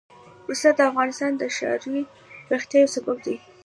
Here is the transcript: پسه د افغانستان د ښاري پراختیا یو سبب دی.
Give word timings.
پسه 0.47 0.69
د 0.77 0.79
افغانستان 0.91 1.31
د 1.37 1.43
ښاري 1.55 1.99
پراختیا 2.47 2.77
یو 2.81 2.93
سبب 2.95 3.17
دی. 3.25 3.35